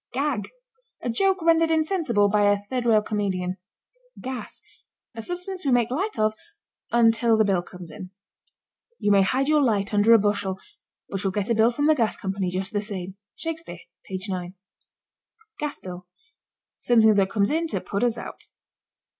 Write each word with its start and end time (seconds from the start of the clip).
GAG. 0.13 0.49
A 1.03 1.11
joke 1.11 1.43
rendered 1.43 1.69
insensible 1.69 2.27
by 2.27 2.49
a 2.49 2.57
third 2.57 2.87
rail 2.87 3.03
comedian. 3.03 3.57
GAS. 4.19 4.63
A 5.13 5.21
substance 5.21 5.63
we 5.63 5.71
make 5.71 5.91
light 5.91 6.17
of 6.17 6.33
until 6.91 7.37
the 7.37 7.45
bill 7.45 7.61
comes 7.61 7.91
in. 7.91 8.09
"You 8.97 9.11
may 9.11 9.21
hide 9.21 9.47
your 9.47 9.61
light 9.61 9.93
under 9.93 10.11
a 10.15 10.17
bushel, 10.17 10.57
but 11.09 11.23
you'll 11.23 11.29
get 11.31 11.51
a 11.51 11.53
bill 11.53 11.69
from 11.69 11.85
the 11.85 11.93
gas 11.93 12.17
company 12.17 12.49
just 12.49 12.73
the 12.73 12.81
same." 12.81 13.15
(Shakespeare, 13.35 13.81
page 14.03 14.27
9.) 14.27 14.55
GAS 15.59 15.79
BILL. 15.81 16.07
Something 16.79 17.13
that 17.13 17.29
comes 17.29 17.51
in 17.51 17.67
to 17.67 17.79
put 17.79 18.03
us 18.03 18.17
out. 18.17 18.45